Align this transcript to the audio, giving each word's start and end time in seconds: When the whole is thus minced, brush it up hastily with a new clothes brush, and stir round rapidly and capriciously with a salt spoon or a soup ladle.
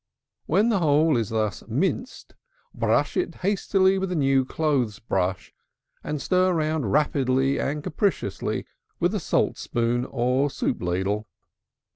When 0.47 0.69
the 0.69 0.79
whole 0.79 1.15
is 1.15 1.29
thus 1.29 1.61
minced, 1.67 2.33
brush 2.73 3.15
it 3.15 3.35
up 3.35 3.41
hastily 3.41 3.99
with 3.99 4.11
a 4.11 4.15
new 4.15 4.43
clothes 4.45 4.97
brush, 4.97 5.53
and 6.03 6.19
stir 6.19 6.51
round 6.53 6.91
rapidly 6.91 7.59
and 7.59 7.83
capriciously 7.83 8.65
with 8.99 9.13
a 9.13 9.19
salt 9.19 9.57
spoon 9.59 10.05
or 10.05 10.47
a 10.47 10.49
soup 10.49 10.81
ladle. 10.81 11.27